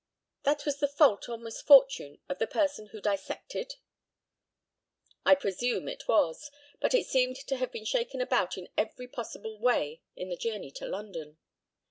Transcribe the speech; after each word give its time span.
That 0.45 0.65
was 0.65 0.79
the 0.79 0.87
fault 0.87 1.29
or 1.29 1.37
misfortune 1.37 2.21
of 2.27 2.39
the 2.39 2.47
person 2.47 2.87
who 2.87 2.99
dissected? 2.99 3.75
I 5.23 5.35
presume 5.35 5.87
it 5.87 6.07
was; 6.07 6.49
but 6.79 6.95
it 6.95 7.05
seemed 7.05 7.35
to 7.45 7.57
have 7.57 7.71
been 7.71 7.85
shaken 7.85 8.19
about 8.19 8.57
in 8.57 8.67
every 8.75 9.07
possible 9.07 9.59
way 9.59 10.01
in 10.15 10.29
the 10.29 10.35
journey 10.37 10.71
to 10.71 10.87
London. 10.87 11.37